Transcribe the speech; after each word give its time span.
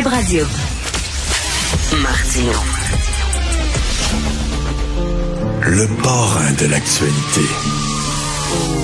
Cube 0.00 0.08
Radio. 0.08 0.46
Martino. 2.00 2.52
Le 5.60 5.86
parrain 6.02 6.52
de 6.52 6.66
l'actualité. 6.68 8.79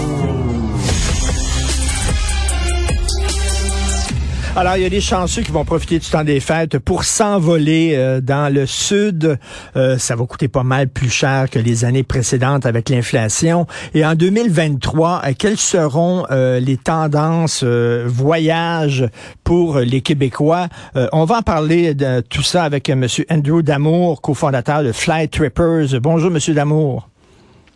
Alors, 4.59 4.79
il 4.79 4.85
y 4.85 4.87
a 4.87 4.89
des 4.89 5.03
chanceux 5.03 5.43
qui 5.43 5.53
vont 5.53 5.67
profiter 5.67 5.99
du 5.99 6.09
temps 6.09 6.25
des 6.25 6.41
fêtes 6.41 6.79
pour 6.79 7.05
s'envoler 7.05 7.93
euh, 7.95 8.23
dans 8.23 8.51
le 8.51 8.65
sud. 8.65 9.39
Euh, 9.77 9.99
ça 9.99 10.17
va 10.17 10.25
coûter 10.25 10.49
pas 10.49 10.63
mal 10.63 10.89
plus 10.89 11.11
cher 11.11 11.51
que 11.51 11.59
les 11.59 11.85
années 11.85 12.05
précédentes 12.05 12.65
avec 12.65 12.89
l'inflation. 12.89 13.67
Et 13.93 14.03
en 14.03 14.15
2023, 14.15 15.21
euh, 15.27 15.33
quelles 15.39 15.59
seront 15.59 16.25
les 16.31 16.79
tendances 16.79 17.65
voyage 17.65 19.07
pour 19.45 19.79
les 19.81 20.01
Québécois? 20.01 20.69
on 21.13 21.27
va 21.27 21.39
en 21.39 21.43
parler 21.43 21.95
de 21.95 22.23
tout 22.23 22.43
ça 22.43 22.65
avec 22.65 22.89
M. 22.89 23.07
Andrew 23.31 23.61
Damour, 23.61 24.23
cofondateur 24.23 24.83
de 24.83 24.93
Fly 24.93 25.29
Trippers. 25.29 26.01
Bonjour, 26.01 26.31
M. 26.31 26.55
Damour. 26.55 27.11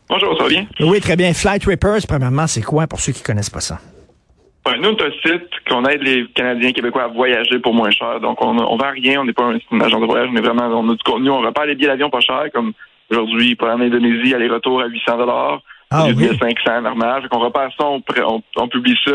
Bonjour, 0.09 0.35
ça 0.39 0.45
va 0.45 0.49
bien? 0.49 0.67
Oui, 0.81 1.01
très 1.01 1.17
bien. 1.17 1.35
Fly 1.35 1.59
Trippers, 1.59 2.07
premièrement, 2.09 2.47
c'est 2.47 2.63
quoi 2.63 2.87
pour 2.87 3.01
ceux 3.01 3.13
qui 3.13 3.23
connaissent 3.23 3.51
pas 3.51 3.61
ça? 3.61 3.79
Ouais, 4.67 4.77
nous, 4.79 4.91
on 4.91 4.93
un 4.93 5.11
site 5.25 5.49
qu'on 5.69 5.85
aide 5.87 6.03
les 6.03 6.27
Canadiens 6.35 6.73
québécois 6.73 7.05
à 7.05 7.09
voyager 7.09 7.59
pour 7.61 7.73
moins 7.73 7.91
cher. 7.91 8.21
Donc, 8.21 8.45
on, 8.45 8.59
on 8.59 8.77
vend 8.77 8.91
rien, 8.91 9.21
on 9.21 9.25
n'est 9.25 9.33
pas 9.33 9.45
un, 9.45 9.81
agent 9.81 10.01
de 10.01 10.07
voyage, 10.07 10.29
on 10.31 10.37
est 10.37 10.43
vraiment, 10.43 10.67
on 10.67 10.91
a 10.91 10.95
du 10.95 11.03
contenu, 11.03 11.31
on 11.31 11.41
repart 11.41 11.67
les 11.67 11.75
billets 11.75 11.89
d'avion 11.89 12.11
pas 12.11 12.21
cher, 12.21 12.45
comme 12.53 12.73
aujourd'hui, 13.11 13.55
pour 13.55 13.69
en 13.69 13.81
Indonésie, 13.81 14.35
aller-retour 14.35 14.83
à 14.83 14.87
800 14.87 15.17
dollars. 15.17 15.63
Ah, 15.91 16.07
oui? 16.15 16.29
500 16.39 16.83
normal. 16.83 17.23
Fait 17.23 17.29
qu'on 17.29 17.41
repart 17.41 17.73
ça, 17.77 17.87
on, 17.87 18.03
on, 18.57 18.69
publie 18.69 18.97
ça. 19.05 19.13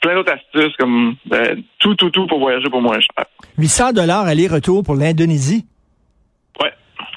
Plein 0.00 0.14
d'autres 0.14 0.32
astuces, 0.32 0.76
comme 0.78 1.14
ben, 1.26 1.62
tout, 1.78 1.94
tout, 1.94 2.10
tout 2.10 2.26
pour 2.26 2.38
voyager 2.38 2.68
pour 2.68 2.82
moins 2.82 2.98
cher. 3.00 3.24
800 3.56 3.92
dollars 3.92 4.26
aller-retour 4.26 4.82
pour 4.84 4.94
l'Indonésie? 4.94 5.64
Ouais. 6.60 6.72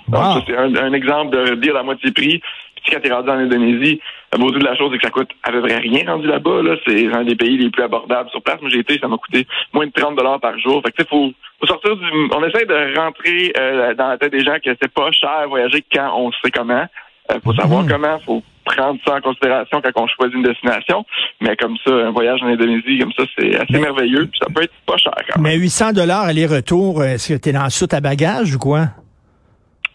Donc, 0.07 0.21
ça, 0.21 0.43
c'est 0.47 0.55
un, 0.55 0.75
un, 0.75 0.93
exemple 0.93 1.35
de 1.35 1.55
deal 1.55 1.75
à 1.75 1.83
moitié 1.83 2.11
prix. 2.11 2.41
Puis 2.75 2.91
quand 2.91 2.99
t'es 3.01 3.11
rendu 3.11 3.29
en 3.29 3.33
Indonésie, 3.33 3.99
la 4.33 4.39
beauté 4.39 4.59
de 4.59 4.63
la 4.63 4.75
chose, 4.75 4.89
c'est 4.91 4.97
que 4.97 5.03
ça 5.03 5.11
coûte 5.11 5.29
à 5.43 5.51
peu 5.51 5.61
près 5.61 5.77
rien 5.77 6.09
rendu 6.09 6.27
là-bas. 6.27 6.61
Là. 6.61 6.75
C'est 6.85 7.13
un 7.13 7.23
des 7.23 7.35
pays 7.35 7.57
les 7.57 7.69
plus 7.69 7.83
abordables 7.83 8.29
sur 8.29 8.41
place. 8.41 8.61
Moi, 8.61 8.69
j'ai 8.69 8.79
été, 8.79 8.97
ça 8.97 9.07
m'a 9.07 9.17
coûté 9.17 9.45
moins 9.73 9.85
de 9.85 9.91
30 9.91 10.15
dollars 10.15 10.39
par 10.39 10.57
jour. 10.59 10.81
Fait 10.85 10.91
que, 10.91 11.03
faut, 11.09 11.31
faut 11.59 11.67
sortir 11.67 11.97
du... 11.97 12.05
On 12.33 12.43
essaie 12.45 12.65
de 12.65 12.97
rentrer 12.97 13.51
euh, 13.57 13.93
dans 13.93 14.07
la 14.07 14.17
tête 14.17 14.31
des 14.31 14.43
gens 14.43 14.55
que 14.63 14.71
c'est 14.81 14.93
pas 14.93 15.11
cher 15.11 15.47
voyager 15.49 15.83
quand 15.93 16.13
on 16.15 16.31
sait 16.31 16.51
comment. 16.51 16.85
Euh, 17.31 17.39
faut 17.43 17.53
savoir 17.53 17.83
mhm. 17.83 17.89
comment, 17.89 18.19
faut 18.19 18.41
prendre 18.63 18.99
ça 19.05 19.15
en 19.15 19.21
considération 19.21 19.81
quand 19.81 20.01
on 20.01 20.07
choisit 20.07 20.35
une 20.35 20.43
destination. 20.43 21.05
Mais 21.41 21.57
comme 21.57 21.75
ça, 21.85 21.91
un 21.91 22.11
voyage 22.11 22.41
en 22.41 22.47
Indonésie, 22.47 22.99
comme 22.99 23.11
ça, 23.13 23.23
c'est 23.37 23.55
assez 23.55 23.79
merveilleux. 23.79 24.27
Puis 24.27 24.39
ça 24.41 24.47
peut 24.53 24.63
être 24.63 24.73
pas 24.85 24.97
cher 24.97 25.13
quand 25.15 25.41
même. 25.41 25.51
Mais 25.51 25.57
800 25.57 25.93
dollars 25.93 26.21
aller-retour, 26.21 27.03
est-ce 27.03 27.33
que 27.33 27.37
tu 27.37 27.49
es 27.49 27.51
dans 27.51 27.65
le 27.65 27.69
soute 27.69 27.93
à 27.93 27.99
bagages 27.99 28.55
ou 28.55 28.59
quoi? 28.59 28.87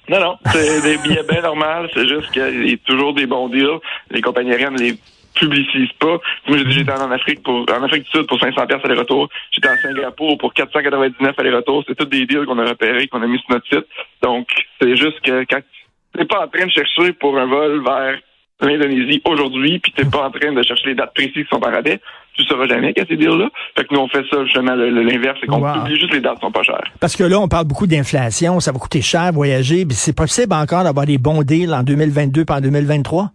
Non, 0.08 0.20
non, 0.20 0.38
c'est 0.52 0.82
des 0.82 0.98
billets 0.98 1.24
bien 1.28 1.42
normaux. 1.42 1.88
C'est 1.92 2.06
juste 2.06 2.30
qu'il 2.30 2.70
y 2.70 2.74
a 2.74 2.76
toujours 2.84 3.12
des 3.14 3.26
bons 3.26 3.48
deals. 3.48 3.78
Les 4.10 4.20
compagnies 4.20 4.52
aériennes 4.52 4.76
les 4.76 4.96
publicisent 5.36 5.92
pas. 5.98 6.18
Moi, 6.48 6.58
j'étais 6.68 6.90
en 6.90 7.10
Afrique 7.10 7.42
pour 7.42 7.66
en 7.70 7.82
Afrique 7.82 8.04
du 8.04 8.10
Sud 8.10 8.26
pour 8.26 8.40
500 8.40 8.66
pièces 8.66 8.80
aller-retour. 8.84 9.28
J'étais 9.50 9.68
en 9.68 9.76
Singapour 9.76 10.38
pour 10.38 10.52
499 10.54 11.38
aller-retour. 11.38 11.84
C'est 11.86 11.94
tous 11.94 12.06
des 12.06 12.26
deals 12.26 12.46
qu'on 12.46 12.58
a 12.58 12.64
repérés, 12.64 13.06
qu'on 13.08 13.22
a 13.22 13.26
mis 13.26 13.38
sur 13.38 13.50
notre 13.50 13.66
site. 13.68 13.86
Donc, 14.22 14.48
c'est 14.80 14.96
juste 14.96 15.20
que 15.20 15.44
quand 15.44 15.60
tu 15.60 16.18
n'es 16.18 16.24
pas 16.24 16.44
en 16.44 16.48
train 16.48 16.66
de 16.66 16.70
chercher 16.70 17.12
pour 17.12 17.38
un 17.38 17.46
vol 17.46 17.84
vers 17.84 18.18
l'Indonésie 18.60 19.20
aujourd'hui, 19.24 19.78
puis 19.78 19.92
t'es 19.92 20.04
pas 20.04 20.26
en 20.26 20.30
train 20.30 20.52
de 20.52 20.62
chercher 20.62 20.88
les 20.88 20.94
dates 20.94 21.14
précises 21.14 21.34
qui 21.34 21.48
sont 21.50 21.60
par 21.60 21.72
rabais, 21.72 22.00
tu 22.34 22.44
sauras 22.44 22.66
jamais 22.66 22.92
qu'à 22.92 23.04
ces 23.06 23.16
deals-là. 23.16 23.48
Fait 23.76 23.84
que 23.84 23.94
nous, 23.94 24.00
on 24.00 24.08
fait 24.08 24.24
ça, 24.30 24.44
justement, 24.44 24.74
l'inverse, 24.74 25.38
c'est 25.40 25.46
qu'on 25.46 25.60
publie 25.60 25.98
juste 25.98 26.12
les 26.12 26.20
dates 26.20 26.36
qui 26.36 26.40
sont 26.40 26.52
pas 26.52 26.62
chères. 26.62 26.84
Parce 27.00 27.16
que 27.16 27.24
là, 27.24 27.38
on 27.38 27.48
parle 27.48 27.66
beaucoup 27.66 27.86
d'inflation, 27.86 28.60
ça 28.60 28.72
va 28.72 28.78
coûter 28.78 29.02
cher 29.02 29.32
voyager, 29.32 29.84
mais 29.84 29.94
c'est 29.94 30.16
possible 30.16 30.54
encore 30.54 30.84
d'avoir 30.84 31.06
des 31.06 31.18
bons 31.18 31.42
deals 31.42 31.72
en 31.72 31.82
2022 31.82 32.44
pas 32.44 32.56
en 32.56 32.60
2023? 32.60 33.30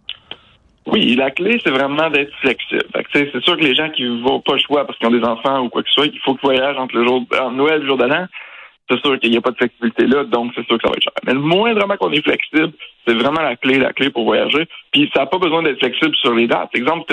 Oui, 0.86 1.14
la 1.14 1.30
clé, 1.30 1.60
c'est 1.62 1.70
vraiment 1.70 2.10
d'être 2.10 2.32
flexible. 2.40 2.82
C'est 3.12 3.40
sûr 3.44 3.56
que 3.56 3.62
les 3.62 3.74
gens 3.74 3.88
qui 3.90 4.04
vont 4.22 4.40
pas 4.40 4.54
le 4.54 4.58
choix 4.58 4.84
parce 4.84 4.98
qu'ils 4.98 5.06
ont 5.06 5.12
des 5.12 5.24
enfants 5.24 5.60
ou 5.60 5.68
quoi 5.68 5.82
que 5.82 5.88
ce 5.88 5.94
soit, 5.94 6.06
il 6.06 6.18
faut 6.24 6.34
qu'ils 6.34 6.42
voyagent 6.42 6.76
entre 6.76 6.96
le 6.96 7.06
jour, 7.06 7.24
entre 7.32 7.52
Noël 7.52 7.76
et 7.76 7.82
le 7.82 7.86
jour 7.86 7.96
de 7.96 8.04
l'an 8.04 8.26
c'est 8.92 9.00
sûr 9.00 9.18
qu'il 9.18 9.30
n'y 9.30 9.36
a 9.36 9.40
pas 9.40 9.50
de 9.50 9.56
flexibilité 9.56 10.06
là, 10.06 10.24
donc 10.24 10.52
c'est 10.54 10.66
sûr 10.66 10.76
que 10.76 10.82
ça 10.82 10.90
va 10.90 10.96
être 10.96 11.02
cher. 11.02 11.12
Mais 11.26 11.34
le 11.34 11.40
moindrement 11.40 11.96
qu'on 11.96 12.12
est 12.12 12.22
flexible, 12.22 12.72
c'est 13.06 13.14
vraiment 13.14 13.40
la 13.40 13.56
clé, 13.56 13.78
la 13.78 13.92
clé 13.92 14.10
pour 14.10 14.24
voyager. 14.24 14.66
Puis 14.92 15.10
ça 15.14 15.20
n'a 15.20 15.26
pas 15.26 15.38
besoin 15.38 15.62
d'être 15.62 15.78
flexible 15.78 16.14
sur 16.16 16.34
les 16.34 16.46
dates. 16.46 16.70
Exemple, 16.74 17.06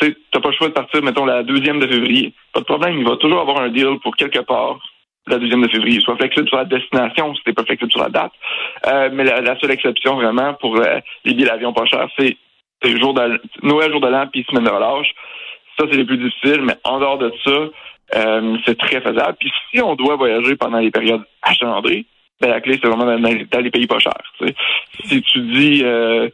tu 0.00 0.16
n'as 0.34 0.40
pas 0.40 0.48
le 0.48 0.54
choix 0.54 0.68
de 0.68 0.72
partir, 0.72 1.02
mettons, 1.02 1.24
la 1.24 1.42
deuxième 1.42 1.80
de 1.80 1.86
février. 1.86 2.32
Pas 2.52 2.60
de 2.60 2.64
problème, 2.64 2.98
il 2.98 3.08
va 3.08 3.16
toujours 3.16 3.40
avoir 3.40 3.60
un 3.60 3.68
deal 3.68 3.98
pour 4.02 4.16
quelque 4.16 4.40
part 4.40 4.78
la 5.28 5.38
deuxième 5.38 5.62
de 5.62 5.68
février. 5.68 6.00
Soit 6.00 6.16
flexible 6.16 6.48
sur 6.48 6.58
la 6.58 6.64
destination 6.64 7.34
si 7.34 7.42
t'es 7.44 7.52
pas 7.52 7.64
flexible 7.64 7.90
sur 7.90 8.02
la 8.02 8.08
date. 8.08 8.32
Euh, 8.86 9.10
mais 9.12 9.24
la, 9.24 9.58
seule 9.58 9.72
exception 9.72 10.14
vraiment 10.14 10.54
pour 10.54 10.76
euh, 10.76 11.00
les 11.24 11.34
billets 11.34 11.48
d'avion 11.48 11.72
pas 11.72 11.84
chers, 11.86 12.08
c'est 12.18 12.36
Noël, 13.62 13.90
jour 13.90 14.00
de 14.00 14.08
l'an, 14.08 14.26
puis 14.30 14.44
semaine 14.48 14.64
de 14.64 14.70
relâche. 14.70 15.12
Ça, 15.78 15.86
c'est 15.90 15.96
les 15.96 16.04
plus 16.04 16.18
difficiles, 16.18 16.62
mais 16.62 16.74
en 16.84 17.00
dehors 17.00 17.18
de 17.18 17.32
ça, 17.44 17.68
euh, 18.14 18.56
c'est 18.64 18.78
très 18.78 19.00
faisable. 19.00 19.36
Puis 19.38 19.52
si 19.70 19.80
on 19.80 19.94
doit 19.94 20.16
voyager 20.16 20.56
pendant 20.56 20.78
les 20.78 20.90
périodes 20.90 21.24
achalandrées, 21.42 22.06
ben 22.40 22.50
la 22.50 22.60
clé, 22.60 22.78
c'est 22.80 22.88
vraiment 22.88 23.06
d'aller 23.06 23.70
payer 23.70 23.86
pas 23.86 23.98
cher. 23.98 24.16
Si 25.04 25.22
tu 25.22 25.40
dis 25.40 25.82
euh, 25.84 26.28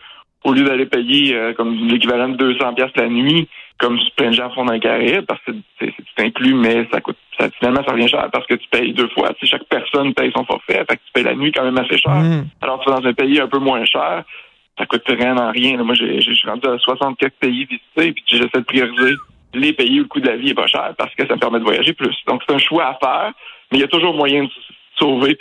au 0.44 0.53
lieu 0.53 0.65
d'aller 0.65 0.87
payer 0.87 1.34
euh, 1.34 1.53
comme 1.55 1.88
l'équivalent 1.88 2.28
de 2.28 2.37
200 2.37 2.75
pièces 2.75 2.91
la 2.97 3.09
nuit, 3.09 3.49
comme 3.78 3.99
plein 4.16 4.31
de 4.31 4.34
gens 4.34 4.50
font 4.50 4.65
dans 4.65 4.72
le 4.72 4.81
Caraïbe, 4.81 5.25
parce 5.27 5.41
que 5.44 5.53
c'est 5.81 6.25
inclus, 6.25 6.55
mais 6.55 6.87
ça 6.93 7.00
coûte 7.00 7.16
ça, 7.38 7.49
finalement 7.59 7.82
ça 7.87 7.93
revient 7.93 8.09
cher 8.09 8.28
parce 8.32 8.47
que 8.47 8.55
tu 8.55 8.69
payes 8.69 8.93
deux 8.93 9.09
fois. 9.09 9.31
Si 9.41 9.47
chaque 9.47 9.65
personne 9.65 10.12
paye 10.15 10.32
son 10.37 10.44
forfait, 10.44 10.84
fait 10.88 10.97
que 10.97 11.03
tu 11.06 11.12
payes 11.15 11.25
la 11.25 11.34
nuit 11.34 11.53
quand 11.53 11.65
même 11.65 11.78
assez 11.78 11.99
cher. 11.99 12.16
Mm. 12.16 12.47
Alors 12.61 12.81
tu 12.81 12.91
vas 12.91 13.00
dans 13.00 13.09
un 13.09 13.15
pays 13.15 13.41
un 13.41 13.49
peu 13.49 13.59
moins 13.59 13.84
cher, 13.84 14.25
ça 14.78 14.87
coûte 14.87 15.05
rien 15.06 15.37
en 15.37 15.50
rien. 15.50 15.82
Moi, 15.82 15.94
j'ai 15.94 16.21
je 16.21 16.32
suis 16.32 16.49
rendu 16.49 16.66
à 16.66 16.78
64 16.78 17.32
pays 17.34 17.65
visités, 17.65 18.12
puis 18.12 18.25
j'essaie 18.27 18.49
de 18.55 18.65
prioriser 18.65 19.15
les 19.54 19.72
pays 19.72 20.00
où 20.00 20.02
le 20.04 20.08
coût 20.08 20.20
de 20.20 20.28
la 20.28 20.36
vie 20.36 20.50
est 20.50 20.54
pas 20.54 20.66
cher 20.66 20.94
parce 20.96 21.14
que 21.14 21.26
ça 21.26 21.34
me 21.34 21.40
permet 21.40 21.58
de 21.58 21.64
voyager 21.64 21.92
plus. 21.92 22.16
Donc, 22.26 22.42
c'est 22.46 22.54
un 22.54 22.58
choix 22.58 22.86
à 22.86 22.98
faire, 23.02 23.32
mais 23.70 23.78
il 23.78 23.80
y 23.80 23.84
a 23.84 23.88
toujours 23.88 24.14
moyen 24.14 24.44
de 24.44 24.50
sauver. 24.98 25.36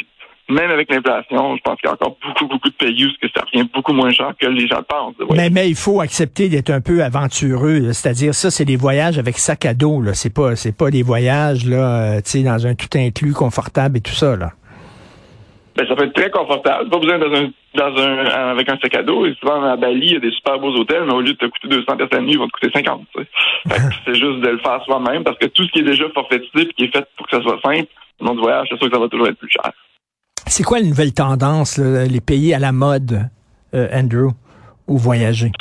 même 0.49 0.71
avec 0.71 0.91
l'inflation, 0.91 1.55
je 1.55 1.61
pense 1.61 1.79
qu'il 1.79 1.87
y 1.87 1.89
a 1.89 1.93
encore 1.93 2.17
beaucoup, 2.25 2.47
beaucoup 2.47 2.69
de 2.69 2.75
pays 2.75 3.05
où 3.05 3.27
ça 3.33 3.43
revient 3.51 3.67
beaucoup 3.73 3.93
moins 3.93 4.11
cher 4.11 4.33
que 4.39 4.47
les 4.47 4.67
gens 4.67 4.83
pensent. 4.83 5.15
Mais, 5.33 5.49
mais 5.49 5.69
il 5.69 5.75
faut 5.75 6.01
accepter 6.01 6.49
d'être 6.49 6.69
un 6.69 6.81
peu 6.81 7.03
aventureux. 7.03 7.93
C'est-à-dire, 7.93 8.33
ça, 8.35 8.51
c'est 8.51 8.65
des 8.65 8.75
voyages 8.75 9.17
avec 9.17 9.37
sac 9.37 9.65
à 9.65 9.73
dos. 9.73 10.01
Là. 10.01 10.13
C'est 10.13 10.33
pas, 10.33 10.55
c'est 10.55 10.75
pas 10.75 10.91
des 10.91 11.03
voyages 11.03 11.65
là, 11.65 12.17
euh, 12.17 12.43
dans 12.43 12.67
un 12.67 12.75
tout 12.75 12.89
inclus 12.95 13.33
confortable 13.33 13.97
et 13.97 14.01
tout 14.01 14.13
ça. 14.13 14.35
Là. 14.35 14.51
Ben, 15.81 15.87
ça 15.87 15.95
peut 15.95 16.03
être 16.03 16.13
très 16.13 16.29
confortable. 16.29 16.89
Pas 16.89 16.99
besoin 16.99 17.17
dans 17.17 17.33
un, 17.33 17.49
dans 17.73 18.01
un, 18.01 18.25
avec 18.51 18.69
un 18.69 18.77
sac 18.77 18.93
à 18.93 19.01
dos. 19.01 19.25
Et 19.25 19.33
souvent, 19.39 19.63
à 19.63 19.75
Bali, 19.75 20.05
il 20.05 20.13
y 20.13 20.15
a 20.15 20.19
des 20.19 20.31
super 20.31 20.59
beaux 20.59 20.75
hôtels, 20.75 21.05
mais 21.05 21.13
au 21.13 21.21
lieu 21.21 21.33
de 21.33 21.37
te 21.37 21.45
coûter 21.45 21.69
200 21.69 21.97
pièces 21.97 22.09
la 22.11 22.21
nuit, 22.21 22.33
ils 22.33 22.37
vont 22.37 22.47
te 22.47 22.51
coûter 22.51 22.69
50. 22.71 23.01
c'est 24.05 24.13
juste 24.13 24.41
de 24.41 24.49
le 24.49 24.59
faire 24.59 24.79
soi-même 24.85 25.23
parce 25.23 25.39
que 25.39 25.47
tout 25.47 25.65
ce 25.65 25.71
qui 25.71 25.79
est 25.79 25.83
déjà 25.83 26.07
forfaitisé 26.09 26.61
et 26.61 26.73
qui 26.73 26.83
est 26.83 26.95
fait 26.95 27.07
pour 27.17 27.27
que 27.27 27.35
ça 27.35 27.41
soit 27.41 27.59
simple, 27.63 27.87
le 28.19 28.35
de 28.35 28.39
voyage, 28.39 28.67
c'est 28.69 28.77
sûr 28.77 28.89
que 28.89 28.95
ça 28.95 29.01
va 29.01 29.09
toujours 29.09 29.27
être 29.27 29.39
plus 29.39 29.49
cher. 29.49 29.71
C'est 30.45 30.63
quoi 30.63 30.79
la 30.79 30.85
nouvelle 30.85 31.13
tendance, 31.13 31.79
les 31.79 32.21
pays 32.21 32.53
à 32.53 32.59
la 32.59 32.71
mode, 32.71 33.27
euh, 33.73 33.87
Andrew, 33.91 34.29
ou 34.87 34.97
voyager? 34.99 35.51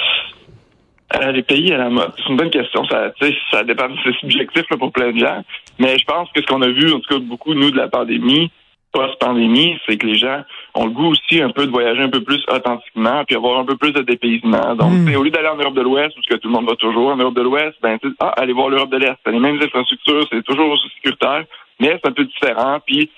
Euh, 1.16 1.32
les 1.32 1.42
pays 1.42 1.72
à 1.72 1.78
la 1.78 1.88
mode, 1.88 2.12
c'est 2.16 2.28
une 2.28 2.36
bonne 2.36 2.50
question. 2.50 2.84
Ça, 2.84 3.12
ça 3.50 3.64
dépend, 3.64 3.88
c'est 4.04 4.14
subjectif 4.16 4.64
là, 4.70 4.76
pour 4.76 4.92
plein 4.92 5.12
de 5.12 5.18
gens. 5.18 5.42
Mais 5.78 5.96
je 5.98 6.04
pense 6.04 6.28
que 6.32 6.42
ce 6.42 6.46
qu'on 6.46 6.60
a 6.60 6.68
vu, 6.68 6.92
en 6.92 7.00
tout 7.00 7.14
cas 7.14 7.20
beaucoup, 7.20 7.54
nous, 7.54 7.70
de 7.70 7.76
la 7.78 7.88
pandémie, 7.88 8.50
post-pandémie, 8.92 9.78
c'est 9.86 9.96
que 9.96 10.06
les 10.06 10.16
gens 10.16 10.42
ont 10.74 10.86
le 10.86 10.90
goût 10.90 11.08
aussi 11.08 11.40
un 11.40 11.50
peu 11.50 11.66
de 11.66 11.70
voyager 11.70 12.02
un 12.02 12.08
peu 12.08 12.22
plus 12.22 12.44
authentiquement, 12.48 13.24
puis 13.24 13.36
avoir 13.36 13.58
un 13.58 13.64
peu 13.64 13.76
plus 13.76 13.92
de 13.92 14.02
dépaysement. 14.02 14.74
Donc, 14.74 14.92
hmm. 14.92 15.14
au 15.16 15.22
lieu 15.22 15.30
d'aller 15.30 15.48
en 15.48 15.56
Europe 15.56 15.74
de 15.74 15.82
l'Ouest, 15.82 16.16
où 16.16 16.20
que 16.28 16.36
tout 16.36 16.48
le 16.48 16.54
monde 16.54 16.68
va 16.68 16.76
toujours 16.76 17.08
en 17.08 17.16
Europe 17.16 17.34
de 17.34 17.42
l'Ouest, 17.42 17.76
ben, 17.82 17.98
ah, 18.20 18.34
allez 18.36 18.52
voir 18.52 18.68
l'Europe 18.68 18.90
de 18.90 18.98
l'Est. 18.98 19.16
C'est 19.24 19.32
les 19.32 19.38
mêmes 19.38 19.60
infrastructures, 19.60 20.26
c'est 20.30 20.42
toujours 20.42 20.70
aussi 20.70 20.88
sécuritaire, 20.96 21.44
mais 21.78 21.98
c'est 22.02 22.08
un 22.08 22.12
peu 22.12 22.24
différent, 22.24 22.78
puis 22.84 23.10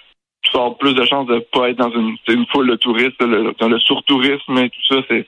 tu 0.43 0.57
as 0.59 0.71
plus 0.79 0.95
de 0.95 1.05
chances 1.05 1.27
de 1.27 1.39
pas 1.53 1.71
être 1.71 1.79
dans 1.79 1.91
une, 1.91 2.17
une 2.29 2.47
foule 2.47 2.69
de 2.69 2.77
touristes, 2.77 3.21
le, 3.21 3.55
dans 3.59 3.69
le 3.69 3.79
surtourisme 3.79 4.59
et 4.59 4.71
tout 4.71 4.95
ça, 4.95 4.97
c'est, 5.09 5.27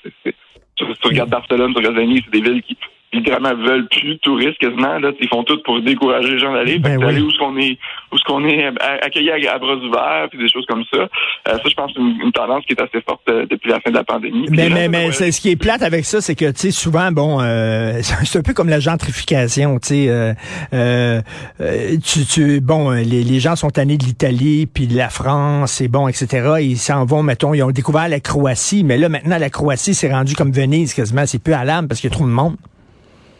tu, 0.76 0.84
regardes 1.04 1.30
Barcelone, 1.30 1.72
tu 1.72 1.78
regardes 1.78 1.96
Venise, 1.96 2.22
c'est 2.24 2.40
des 2.40 2.40
villes 2.40 2.62
qui 2.62 2.76
littéralement 3.14 3.54
veulent 3.54 3.86
plus 3.88 4.14
de 4.14 4.18
touristes 4.18 4.58
quasiment. 4.58 4.98
Là, 4.98 5.12
ils 5.18 5.28
font 5.28 5.44
tout 5.44 5.60
pour 5.64 5.80
décourager 5.80 6.32
les 6.32 6.38
gens 6.38 6.52
d'aller. 6.52 6.78
Ben 6.78 6.98
oui. 6.98 7.20
où 7.20 7.30
ce 7.30 7.38
qu'on 7.38 7.56
est, 7.56 7.78
où 8.12 8.18
ce 8.18 8.24
qu'on 8.24 8.44
est 8.44 8.66
accueilli 9.02 9.30
à, 9.46 9.58
bras 9.58 9.76
ouverts, 9.76 10.28
puis 10.30 10.38
des 10.38 10.48
choses 10.48 10.66
comme 10.66 10.84
ça. 10.92 11.00
Euh, 11.00 11.08
ça, 11.46 11.62
je 11.64 11.74
pense, 11.74 11.92
c'est 11.94 12.00
une, 12.00 12.32
tendance 12.32 12.64
qui 12.66 12.72
est 12.72 12.80
assez 12.80 13.00
forte 13.02 13.22
euh, 13.28 13.46
depuis 13.48 13.70
la 13.70 13.80
fin 13.80 13.90
de 13.90 13.96
la 13.96 14.04
pandémie. 14.04 14.46
Mais, 14.50 14.68
mais, 14.68 14.88
mais 14.88 15.12
ce 15.12 15.40
qui 15.40 15.50
est 15.50 15.56
plate 15.56 15.82
avec 15.82 16.04
ça, 16.04 16.20
c'est 16.20 16.34
que 16.34 16.50
tu 16.50 16.58
sais 16.58 16.70
souvent, 16.70 17.12
bon, 17.12 17.40
euh, 17.40 18.00
c'est 18.24 18.38
un 18.38 18.42
peu 18.42 18.54
comme 18.54 18.68
la 18.68 18.80
gentrification. 18.80 19.78
Tu 19.78 20.08
sais, 20.08 21.14
tu, 22.04 22.24
tu, 22.26 22.60
bon, 22.60 22.90
les, 22.90 23.22
les 23.22 23.40
gens 23.40 23.56
sont 23.56 23.70
tannés 23.70 23.96
de 23.96 24.04
l'Italie, 24.04 24.66
puis 24.66 24.86
de 24.86 24.96
la 24.96 25.08
France, 25.08 25.80
et 25.80 25.88
bon, 25.88 26.08
etc. 26.08 26.54
Ils 26.60 26.76
s'en 26.76 27.04
vont, 27.04 27.22
mettons, 27.22 27.54
ils 27.54 27.62
ont 27.62 27.70
découvert 27.70 28.08
la 28.08 28.20
Croatie, 28.20 28.84
mais 28.84 28.96
là 28.96 29.08
maintenant 29.08 29.38
la 29.38 29.50
Croatie 29.50 29.94
s'est 29.94 30.10
rendue 30.10 30.34
comme 30.34 30.52
Venise 30.52 30.94
quasiment, 30.94 31.26
c'est 31.26 31.42
peu 31.42 31.54
à 31.54 31.64
l'âme 31.64 31.88
parce 31.88 32.00
qu'il 32.00 32.10
y 32.10 32.12
a 32.12 32.16
trop 32.16 32.26
de 32.26 32.30
monde. 32.30 32.56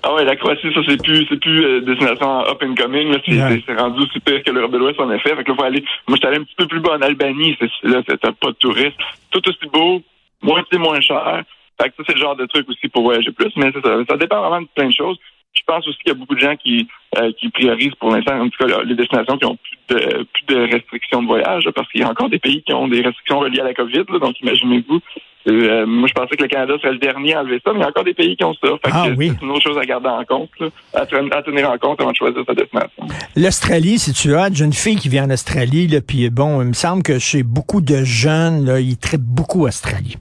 Ah 0.07 0.13
ouais, 0.15 0.25
la 0.25 0.37
Croatie, 0.37 0.71
ça 0.75 0.81
c'est 0.87 1.03
plus 1.03 1.25
c'est 1.31 1.41
plus 1.41 1.65
euh, 1.65 1.81
destination 1.81 2.41
up 2.47 2.63
and 2.63 2.75
coming. 2.75 3.11
Là, 3.11 3.19
c'est, 3.25 3.41
Ouais. 3.43 3.63
c'est 3.67 3.75
rendu 3.81 4.01
aussi 4.03 4.21
pire 4.21 4.43
que 4.43 4.51
l'Europe 4.51 4.73
de 4.73 4.79
l'Ouest 4.79 5.01
en 5.01 5.11
effet. 5.11 5.35
Fait 5.35 5.45
que 5.45 5.51
là, 5.51 5.57
faut 5.57 5.65
aller. 5.65 5.83
Moi, 6.07 6.17
j'étais 6.17 6.27
allé 6.29 6.37
un 6.39 6.45
petit 6.45 6.55
peu 6.57 6.67
plus 6.67 6.81
bas 6.81 6.97
en 6.99 7.01
Albanie. 7.03 7.57
C'est, 7.59 7.71
là, 7.89 8.03
c'est- 8.07 8.19
t'as 8.19 8.33
pas 8.33 8.49
de 8.49 8.57
touristes. 8.57 8.99
Tout 9.31 9.41
aussi 9.49 9.67
beau, 9.73 10.03
moitié 10.43 10.77
moins 10.79 11.01
cher. 11.01 11.43
Fait 11.81 11.89
que 11.89 11.95
ça, 11.97 12.03
c'est 12.07 12.15
le 12.17 12.21
genre 12.21 12.37
de 12.37 12.45
truc 12.47 12.69
aussi 12.69 12.87
pour 12.89 13.03
voyager 13.05 13.33
plus. 13.33 13.51
Mais 13.57 13.71
c'est 13.75 13.81
ça, 13.85 13.97
ça 14.09 14.17
dépend 14.19 14.41
vraiment 14.41 14.61
de 14.63 14.69
plein 14.75 14.89
de 14.89 14.93
choses. 14.95 15.17
Je 15.55 15.63
pense 15.67 15.87
aussi 15.89 15.97
qu'il 15.99 16.09
y 16.09 16.11
a 16.11 16.19
beaucoup 16.19 16.35
de 16.35 16.41
gens 16.41 16.57
qui 16.57 16.87
euh, 17.17 17.31
qui 17.39 17.49
priorisent 17.49 17.95
pour 17.95 18.11
l'instant, 18.11 18.39
en 18.41 18.49
tout 18.51 18.67
cas, 18.67 18.83
les 18.85 18.95
destinations 18.97 19.39
qui 19.39 19.47
ont 19.47 19.57
plus 19.57 19.97
de 19.97 20.27
plus 20.35 20.45
de 20.55 20.61
restrictions 20.73 21.23
de 21.23 21.29
voyage, 21.29 21.65
là, 21.65 21.73
parce 21.73 21.89
qu'il 21.91 22.01
y 22.01 22.05
a 22.05 22.11
encore 22.11 22.29
des 22.29 22.41
pays 22.41 22.63
qui 22.63 22.75
ont 22.75 22.89
des 22.89 23.01
restrictions 23.01 23.39
reliées 23.39 23.61
à 23.61 23.65
la 23.65 23.73
COVID. 23.75 24.05
là. 24.11 24.19
donc, 24.19 24.39
imaginez-vous. 24.41 25.01
Euh, 25.47 25.85
moi, 25.87 26.09
je 26.09 26.15
pensais 26.15 26.37
que 26.37 26.43
le 26.43 26.49
Canada 26.49 26.75
serait 26.81 26.93
le 26.93 26.99
dernier 26.99 27.35
à 27.35 27.41
enlever 27.41 27.61
ça, 27.65 27.73
mais 27.73 27.81
il 27.81 27.83
y 27.83 27.85
a 27.85 27.89
encore 27.89 28.05
des 28.05 28.15
pays 28.15 28.35
qui 28.37 28.45
ont 28.45 28.55
ça. 28.55 28.69
Fait 28.83 28.91
Ah 28.93 29.05
que 29.09 29.15
oui. 29.17 29.31
C'est 29.39 29.45
une 29.45 29.51
autre 29.53 29.63
chose 29.63 29.77
à 29.79 29.85
garder 29.85 30.09
en 30.09 30.25
compte, 30.25 30.49
là, 30.59 30.69
à, 30.95 31.05
ten- 31.05 31.29
à 31.33 31.43
tenir 31.43 31.71
en 31.71 31.77
compte 31.77 32.01
avant 32.01 32.13
de 32.13 32.17
choisir 32.17 32.43
sa 32.47 32.55
destination. 32.55 33.07
L'Australie, 33.37 33.99
si 33.99 34.13
tu 34.15 34.35
as, 34.35 34.49
une 34.49 34.73
fille 34.73 34.97
qui 34.97 35.09
vient 35.11 35.25
en 35.27 35.31
Australie, 35.31 35.87
là, 35.87 36.01
puis 36.01 36.31
bon, 36.31 36.63
il 36.63 36.69
me 36.69 36.73
semble 36.73 37.03
que 37.03 37.19
chez 37.19 37.43
beaucoup 37.43 37.83
de 37.83 38.05
jeunes, 38.05 38.65
là, 38.65 38.81
ils 38.81 38.97
traitent 38.97 39.21
beaucoup 39.21 39.67
Australie. 39.67 40.17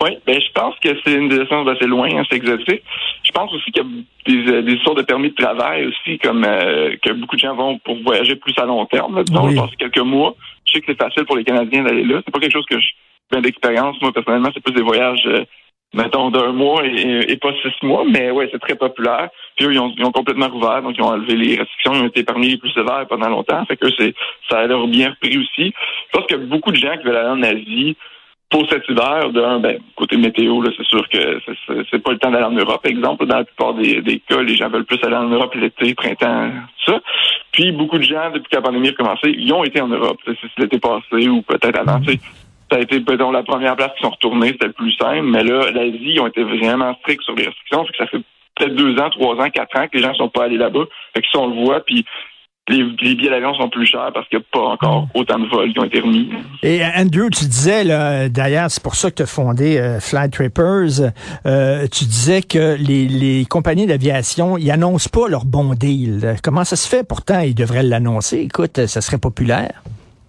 Oui, 0.00 0.10
ben 0.24 0.40
je 0.40 0.52
pense 0.54 0.76
que 0.78 0.90
c'est 1.04 1.12
une 1.14 1.28
destination 1.28 1.66
assez 1.66 1.86
loin, 1.86 2.08
hein, 2.16 2.22
c'est 2.30 2.36
exotique. 2.36 2.82
Je 3.24 3.32
pense 3.32 3.52
aussi 3.52 3.72
qu'il 3.72 3.82
y 3.82 3.86
a 3.86 4.44
des, 4.44 4.52
euh, 4.52 4.62
des 4.62 4.74
histoires 4.74 4.94
de 4.94 5.02
permis 5.02 5.30
de 5.30 5.34
travail 5.34 5.86
aussi, 5.86 6.18
comme 6.20 6.44
euh, 6.44 6.94
que 7.02 7.12
beaucoup 7.14 7.34
de 7.34 7.40
gens 7.40 7.56
vont 7.56 7.80
pour 7.80 8.00
voyager 8.04 8.36
plus 8.36 8.54
à 8.58 8.64
long 8.64 8.86
terme. 8.86 9.16
Là, 9.16 9.24
disons, 9.24 9.48
Oui. 9.48 9.56
passer 9.56 9.74
quelques 9.76 9.98
mois. 9.98 10.36
Je 10.66 10.74
sais 10.74 10.80
que 10.82 10.86
c'est 10.92 11.02
facile 11.02 11.24
pour 11.24 11.36
les 11.36 11.42
Canadiens 11.42 11.82
d'aller 11.82 12.04
là. 12.04 12.20
C'est 12.24 12.30
pas 12.32 12.38
quelque 12.38 12.52
chose 12.52 12.66
que 12.70 12.78
je 12.78 12.86
viens 13.32 13.40
d'expérience. 13.40 14.00
Moi, 14.00 14.12
personnellement, 14.12 14.50
c'est 14.54 14.62
plus 14.62 14.74
des 14.74 14.82
voyages, 14.82 15.22
euh, 15.26 15.44
mettons, 15.94 16.30
d'un 16.30 16.52
mois 16.52 16.84
et, 16.86 17.30
et- 17.32 17.36
pas 17.36 17.52
six 17.62 17.86
mois. 17.86 18.04
Mais 18.08 18.30
ouais, 18.30 18.48
c'est 18.52 18.58
très 18.60 18.74
populaire. 18.76 19.28
Puis 19.56 19.66
eux, 19.66 19.72
ils 19.72 19.78
ont, 19.78 19.92
ils 19.96 20.04
ont 20.04 20.12
complètement 20.12 20.48
rouvert, 20.48 20.82
donc 20.82 20.94
ils 20.96 21.02
ont 21.02 21.08
enlevé 21.08 21.34
les 21.36 21.56
restrictions. 21.56 21.92
Ils 21.94 22.02
ont 22.02 22.06
été 22.06 22.24
parmi 22.24 22.48
les 22.50 22.56
plus 22.58 22.70
sévères 22.72 23.06
pendant 23.08 23.28
longtemps. 23.28 23.64
Fait 23.66 23.76
que 23.76 23.88
c'est 23.98 24.14
ça 24.48 24.60
a 24.60 24.66
leur 24.66 24.86
bien 24.88 25.10
repris 25.10 25.36
aussi. 25.38 25.72
Je 26.12 26.18
pense 26.18 26.32
a 26.32 26.36
beaucoup 26.36 26.70
de 26.70 26.76
gens 26.76 26.96
qui 26.96 27.04
veulent 27.04 27.16
aller 27.16 27.28
en 27.30 27.42
Asie 27.42 27.96
pour 28.50 28.66
cet 28.70 28.88
hiver, 28.88 29.28
d'un, 29.30 29.60
ben, 29.60 29.78
côté 29.94 30.16
météo, 30.16 30.62
là, 30.62 30.70
c'est 30.74 30.86
sûr 30.86 31.06
que 31.10 31.38
c'est- 31.44 31.82
c'est 31.90 32.02
pas 32.02 32.12
le 32.12 32.18
temps 32.18 32.30
d'aller 32.30 32.46
en 32.46 32.50
Europe, 32.52 32.80
exemple. 32.86 33.26
Dans 33.26 33.36
la 33.36 33.44
plupart 33.44 33.74
des, 33.74 34.00
cas, 34.26 34.40
les 34.40 34.56
gens 34.56 34.70
veulent 34.70 34.86
plus 34.86 34.98
aller 35.04 35.16
en 35.16 35.28
Europe 35.28 35.54
l'été, 35.54 35.94
printemps, 35.94 36.50
tout 36.86 36.92
ça. 36.92 37.00
Puis 37.52 37.72
beaucoup 37.72 37.98
de 37.98 38.04
gens, 38.04 38.30
depuis 38.32 38.48
que 38.48 38.56
la 38.56 38.62
pandémie 38.62 38.88
a 38.88 38.92
commencé, 38.92 39.34
ils 39.36 39.52
ont 39.52 39.64
été 39.64 39.82
en 39.82 39.88
Europe. 39.88 40.16
C'est 40.24 40.34
l'été 40.56 40.78
passé 40.78 41.28
ou 41.28 41.42
peut-être 41.42 41.78
avant, 41.78 42.00
ça 42.70 42.78
a 42.78 42.80
été 42.80 43.00
peut-être 43.00 43.30
la 43.30 43.42
première 43.42 43.76
place 43.76 43.92
qui 43.96 44.02
sont 44.02 44.10
retournés, 44.10 44.48
c'était 44.48 44.68
plus 44.70 44.92
simple. 44.92 45.22
Mais 45.22 45.42
là, 45.42 45.70
l'Asie, 45.70 46.12
ils 46.14 46.20
ont 46.20 46.26
été 46.26 46.42
vraiment 46.42 46.94
stricts 47.00 47.22
sur 47.22 47.34
les 47.34 47.46
restrictions. 47.46 47.84
Fait 47.86 47.92
que 47.92 47.98
ça 47.98 48.06
fait 48.06 48.22
peut-être 48.56 48.74
deux 48.74 48.98
ans, 48.98 49.10
trois 49.10 49.36
ans, 49.36 49.50
quatre 49.50 49.78
ans 49.78 49.86
que 49.86 49.96
les 49.96 50.02
gens 50.02 50.14
sont 50.14 50.28
pas 50.28 50.44
allés 50.44 50.58
là-bas. 50.58 50.84
Fait 51.14 51.22
que 51.22 51.26
ça, 51.32 51.38
on 51.38 51.48
le 51.48 51.64
voit, 51.64 51.80
puis 51.84 52.04
les, 52.68 52.84
les 53.00 53.14
billets 53.14 53.30
d'avion 53.30 53.54
sont 53.54 53.70
plus 53.70 53.86
chers 53.86 54.10
parce 54.12 54.28
qu'il 54.28 54.38
n'y 54.38 54.44
a 54.44 54.46
pas 54.52 54.66
encore 54.66 55.08
autant 55.14 55.38
de 55.38 55.46
vols 55.48 55.72
qui 55.72 55.80
ont 55.80 55.84
été 55.84 56.00
remis. 56.00 56.28
Et 56.62 56.82
Andrew, 56.84 57.30
tu 57.30 57.46
disais, 57.46 57.82
là, 57.84 58.28
d'ailleurs, 58.28 58.70
c'est 58.70 58.82
pour 58.82 58.94
ça 58.94 59.10
que 59.10 59.16
tu 59.16 59.22
as 59.22 59.26
fondé 59.26 59.78
euh, 59.78 60.00
Flight 60.00 60.32
Trippers, 60.32 61.10
euh, 61.46 61.86
tu 61.90 62.04
disais 62.04 62.42
que 62.42 62.76
les, 62.78 63.06
les 63.08 63.46
compagnies 63.46 63.86
d'aviation, 63.86 64.58
ils 64.58 64.70
annoncent 64.70 65.08
pas 65.10 65.28
leur 65.28 65.46
bon 65.46 65.72
deal. 65.74 66.36
Comment 66.42 66.64
ça 66.64 66.76
se 66.76 66.86
fait? 66.86 67.08
Pourtant, 67.08 67.40
ils 67.40 67.54
devraient 67.54 67.82
l'annoncer. 67.82 68.40
Écoute, 68.40 68.86
ça 68.86 69.00
serait 69.00 69.18
populaire. 69.18 69.82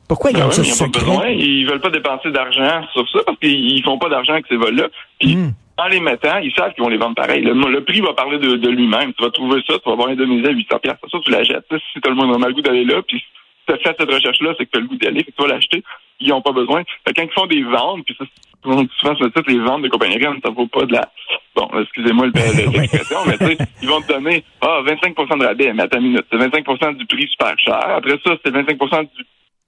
Pourquoi 0.09 0.31
ils 0.31 0.37
Ben 0.37 0.51
ça 0.51 0.61
ils 0.63 0.69
n'ont 0.71 0.91
pas 0.91 0.99
besoin. 0.99 1.27
Ils 1.29 1.65
veulent 1.67 1.79
pas 1.79 1.89
dépenser 1.91 2.31
d'argent 2.31 2.81
sur 2.93 3.07
ça 3.09 3.19
parce 3.25 3.37
qu'ils 3.39 3.83
font 3.83 3.97
pas 3.99 4.09
d'argent 4.09 4.33
avec 4.33 4.47
ces 4.49 4.57
vols-là. 4.57 4.87
Puis 5.19 5.35
Hmm. 5.35 5.51
en 5.77 5.87
les 5.87 5.99
mettant, 6.01 6.39
ils 6.39 6.51
savent 6.53 6.73
qu'ils 6.73 6.83
vont 6.83 6.89
les 6.89 6.97
vendre 6.97 7.15
pareil. 7.15 7.41
Le, 7.43 7.53
le 7.53 7.83
prix 7.85 8.01
va 8.01 8.13
parler 8.13 8.37
de, 8.39 8.55
de 8.57 8.69
lui-même. 8.69 9.13
Tu 9.13 9.23
vas 9.23 9.29
trouver 9.31 9.61
ça, 9.69 9.75
tu 9.79 9.85
vas 9.85 9.93
avoir 9.93 10.09
Indonésie 10.09 10.47
à 10.47 10.51
800 10.51 10.79
pièces. 10.79 10.95
Ça, 11.09 11.17
tu 11.23 11.31
l'achètes. 11.31 11.65
Si 11.93 12.01
t'as 12.01 12.09
le 12.09 12.15
moins 12.15 12.27
le 12.37 12.53
goût 12.53 12.61
d'aller 12.61 12.83
là, 12.85 13.01
puis 13.07 13.19
si 13.19 13.25
tu 13.67 13.73
as 13.73 13.77
fait 13.77 13.95
cette 13.99 14.11
recherche-là, 14.11 14.55
c'est 14.57 14.65
que 14.65 14.71
tu 14.71 14.77
as 14.77 14.81
le 14.81 14.87
goût 14.87 14.95
d'y 14.97 15.07
aller, 15.07 15.23
fait 15.23 15.31
que 15.31 15.37
tu 15.37 15.47
vas 15.47 15.53
l'acheter. 15.53 15.83
Ils 16.19 16.33
ont 16.33 16.41
pas 16.41 16.51
besoin. 16.51 16.83
Fait 17.07 17.13
quand 17.13 17.23
ils 17.23 17.31
font 17.31 17.45
des 17.45 17.63
ventes, 17.63 18.03
puis 18.05 18.15
ça, 18.17 18.25
tout 18.61 18.69
le 18.71 18.75
monde 18.75 18.87
dit 18.87 18.93
souvent 18.99 19.15
sur 19.15 19.25
le 19.25 19.31
site, 19.33 19.47
les 19.47 19.59
ventes 19.59 19.83
de 19.83 19.87
compagnie 19.89 20.15
aérienne, 20.15 20.39
ça 20.43 20.49
vaut 20.51 20.67
pas 20.67 20.85
de 20.85 20.91
la... 20.93 21.07
Bon, 21.55 21.69
excusez-moi 21.79 22.25
le- 22.25 22.31
le- 22.33 22.71
l'expression, 22.77 23.19
mais 23.25 23.37
tu 23.37 23.45
sais, 23.45 23.57
ils 23.81 23.87
vont 23.87 24.01
te 24.01 24.11
donner 24.11 24.43
ah 24.61 24.81
25% 24.85 25.39
de 25.39 25.45
rabais, 25.45 25.71
mais 25.73 25.83
à 25.83 25.87
ta 25.87 25.99
minute. 25.99 26.25
C'est 26.31 26.37
25% 26.37 26.97
du 26.97 27.05
prix 27.05 27.27
super 27.29 27.53
cher. 27.59 27.79
Après 27.95 28.17
ça, 28.25 28.35
c'est 28.43 28.51
25 28.51 28.77
du 29.15 29.23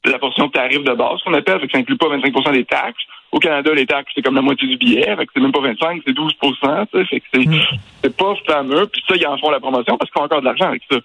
la 0.05 0.17
portion 0.19 0.47
de 0.47 0.51
tarif 0.51 0.83
de 0.83 0.93
base 0.93 1.21
qu'on 1.23 1.33
appelle, 1.33 1.59
fait 1.59 1.67
que 1.67 1.71
ça 1.73 1.77
inclut 1.77 1.97
pas 1.97 2.09
25 2.09 2.51
des 2.53 2.65
taxes. 2.65 3.03
Au 3.31 3.39
Canada, 3.39 3.71
les 3.73 3.85
taxes, 3.85 4.11
c'est 4.15 4.21
comme 4.21 4.35
la 4.35 4.41
moitié 4.41 4.67
du 4.67 4.77
billet, 4.77 5.15
fait 5.15 5.25
que 5.25 5.31
c'est 5.33 5.41
même 5.41 5.51
pas 5.51 5.61
25, 5.61 6.01
c'est 6.05 6.13
12 6.13 6.33
tu 6.41 6.49
sais, 6.49 7.05
fait 7.05 7.19
que 7.19 7.25
c'est, 7.33 7.45
c'est 8.03 8.17
pas 8.17 8.33
fameux. 8.47 8.87
Puis 8.87 9.01
ça, 9.07 9.15
ils 9.15 9.25
en 9.27 9.37
font 9.37 9.51
la 9.51 9.59
promotion 9.59 9.97
parce 9.97 10.09
qu'ils 10.11 10.19
font 10.19 10.25
encore 10.25 10.41
de 10.41 10.45
l'argent 10.45 10.65
avec 10.69 10.81
ça. 10.91 10.97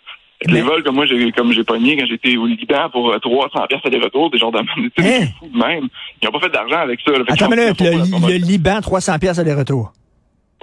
Mais- 0.46 0.54
les 0.54 0.62
vols, 0.62 0.82
comme 0.82 0.96
moi, 0.96 1.06
j'ai, 1.06 1.30
comme 1.32 1.52
j'ai 1.52 1.64
pogné 1.64 1.96
quand 1.96 2.06
j'étais 2.06 2.36
au 2.36 2.46
Liban 2.46 2.90
pour 2.90 3.10
euh, 3.10 3.18
300 3.18 3.66
pièces 3.68 3.80
aller-retour, 3.84 4.30
des 4.30 4.38
genres 4.38 4.52
de, 4.52 4.58
sais, 4.98 5.22
Hein? 5.22 5.26
fous 5.38 5.48
de 5.52 5.56
même. 5.58 5.88
Ils 6.20 6.28
ont 6.28 6.32
pas 6.32 6.40
fait 6.40 6.50
d'argent 6.50 6.76
avec 6.78 7.00
ça. 7.00 7.12
là. 7.12 7.18
Attends 7.28 7.34
ils 7.50 7.74
font 7.74 8.26
le, 8.26 8.32
le. 8.32 8.38
Liban, 8.44 8.80
300 8.82 9.18
pièces 9.18 9.38
aller-retour. 9.38 9.92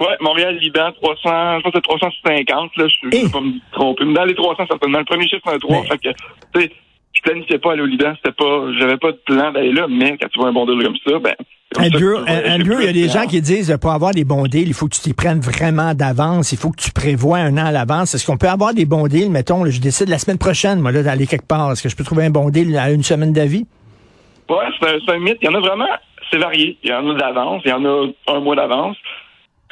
Ouais, 0.00 0.16
Montréal, 0.20 0.56
Liban, 0.60 0.90
300, 1.00 1.58
je 1.58 1.62
pense 1.62 1.72
que 1.72 1.78
c'est 1.78 1.82
350, 1.82 2.76
là, 2.76 2.84
je 2.88 3.06
ne 3.08 3.14
Et- 3.14 3.22
vais 3.24 3.30
pas 3.30 3.40
me 3.40 3.52
tromper. 3.72 4.04
Mais 4.04 4.14
dans 4.14 4.24
les 4.24 4.34
300, 4.34 4.64
certainement. 4.68 4.98
Le 4.98 5.04
premier 5.04 5.28
chiffre, 5.28 5.42
c'est 5.44 5.54
un 5.54 5.58
3. 5.58 5.82
Mais- 5.82 5.88
Fait 5.88 5.98
que, 5.98 6.08
tu 6.54 6.60
sais, 6.60 6.72
planifiais 7.24 7.58
pas 7.58 7.72
aller 7.72 7.82
au 7.82 7.86
Liban, 7.86 8.12
c'était 8.16 8.34
pas, 8.34 8.72
j'avais 8.78 8.96
pas 8.96 9.12
de 9.12 9.20
plan 9.24 9.50
d'aller 9.52 9.72
là, 9.72 9.86
mais 9.88 10.16
quand 10.20 10.28
tu 10.28 10.38
vois 10.38 10.48
un 10.48 10.52
bon 10.52 10.66
deal 10.66 10.82
comme 10.84 10.96
ça, 11.06 11.18
ben, 11.18 11.34
ça 11.72 11.82
Andrew, 11.82 12.24
tu 12.24 12.32
Andrew, 12.32 12.80
il 12.80 12.86
y 12.86 12.88
a 12.88 12.92
des 12.92 13.08
gens 13.08 13.26
qui 13.26 13.40
disent, 13.40 13.70
euh, 13.70 13.78
pour 13.78 13.92
avoir 13.92 14.12
des 14.12 14.24
bons 14.24 14.44
deals, 14.44 14.68
il 14.68 14.74
faut 14.74 14.86
que 14.86 14.94
tu 14.94 15.00
t'y 15.00 15.14
prennes 15.14 15.40
vraiment 15.40 15.94
d'avance, 15.94 16.52
il 16.52 16.58
faut 16.58 16.70
que 16.70 16.80
tu 16.80 16.92
prévois 16.92 17.38
un 17.38 17.56
an 17.58 17.66
à 17.66 17.72
l'avance. 17.72 18.14
Est-ce 18.14 18.26
qu'on 18.26 18.36
peut 18.36 18.48
avoir 18.48 18.74
des 18.74 18.84
bons 18.84 19.08
deals, 19.08 19.30
mettons, 19.30 19.64
là, 19.64 19.70
je 19.70 19.80
décide 19.80 20.08
la 20.08 20.18
semaine 20.18 20.38
prochaine, 20.38 20.80
moi, 20.80 20.92
là, 20.92 21.02
d'aller 21.02 21.26
quelque 21.26 21.48
part. 21.48 21.72
Est-ce 21.72 21.82
que 21.82 21.88
je 21.88 21.96
peux 21.96 22.04
trouver 22.04 22.26
un 22.26 22.30
bon 22.30 22.50
deal 22.50 22.76
à 22.76 22.90
une 22.90 23.02
semaine 23.02 23.32
d'avis? 23.32 23.66
Ouais, 24.48 24.56
c'est 24.78 24.88
un, 24.88 24.98
c'est 25.04 25.12
un 25.14 25.18
mythe. 25.18 25.38
Il 25.42 25.46
y 25.46 25.48
en 25.48 25.54
a 25.54 25.60
vraiment, 25.60 25.88
c'est 26.30 26.38
varié. 26.38 26.78
Il 26.84 26.90
y 26.90 26.92
en 26.92 27.08
a 27.10 27.14
d'avance, 27.14 27.62
il 27.64 27.70
y 27.70 27.72
en 27.72 27.84
a 27.84 28.06
un 28.28 28.40
mois 28.40 28.56
d'avance. 28.56 28.96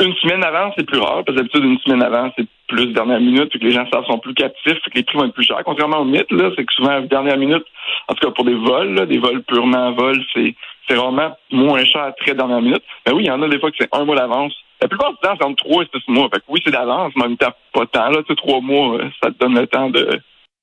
Une 0.00 0.14
semaine 0.14 0.40
d'avance, 0.40 0.74
c'est 0.76 0.86
plus 0.86 0.98
rare, 0.98 1.22
parce 1.24 1.36
que 1.36 1.42
d'habitude, 1.42 1.64
une 1.64 1.78
semaine 1.78 2.00
d'avance, 2.00 2.32
c'est 2.36 2.46
plus 2.72 2.86
dernière 2.92 3.20
minute, 3.20 3.50
puis 3.50 3.58
que 3.60 3.64
les 3.66 3.70
gens 3.72 3.86
savent 3.92 4.04
sont 4.06 4.18
plus 4.18 4.34
captifs, 4.34 4.78
fait 4.82 4.90
que 4.90 4.96
les 4.96 5.02
prix 5.02 5.18
vont 5.18 5.26
être 5.26 5.34
plus 5.34 5.44
chers. 5.44 5.62
Contrairement 5.64 5.98
au 5.98 6.04
mythe, 6.04 6.30
là, 6.32 6.50
c'est 6.56 6.64
que 6.64 6.72
souvent, 6.72 7.00
dernière 7.02 7.36
minute, 7.36 7.64
en 8.08 8.14
tout 8.14 8.26
cas 8.26 8.32
pour 8.34 8.44
des 8.44 8.54
vols, 8.54 8.94
là, 8.94 9.06
des 9.06 9.18
vols 9.18 9.42
purement 9.42 9.92
vols, 9.92 10.22
c'est, 10.34 10.54
c'est 10.88 10.94
vraiment 10.94 11.36
moins 11.50 11.84
cher 11.84 12.02
à 12.02 12.12
très 12.12 12.34
dernière 12.34 12.60
minute. 12.62 12.82
Mais 13.06 13.12
oui, 13.12 13.24
il 13.24 13.26
y 13.26 13.30
en 13.30 13.42
a 13.42 13.48
des 13.48 13.58
fois 13.60 13.70
que 13.70 13.76
c'est 13.78 13.94
un 13.94 14.04
mois 14.04 14.16
d'avance. 14.16 14.54
La 14.80 14.88
plupart 14.88 15.10
du 15.12 15.18
temps, 15.22 15.34
c'est 15.38 15.44
entre 15.46 15.62
trois 15.64 15.82
et 15.84 15.88
six 15.94 16.02
mois. 16.08 16.28
Fait 16.32 16.40
que 16.40 16.44
oui, 16.48 16.60
c'est 16.64 16.72
d'avance, 16.72 17.12
mais 17.16 17.24
en 17.24 17.28
même 17.28 17.36
temps, 17.36 17.52
pas 17.72 17.86
tant, 17.86 18.08
là. 18.10 18.20
Tu 18.26 18.34
trois 18.34 18.60
mois, 18.60 18.96
euh, 18.96 19.08
ça 19.22 19.30
te 19.30 19.38
donne 19.38 19.54
le 19.54 19.66
temps 19.66 19.90
de, 19.90 20.18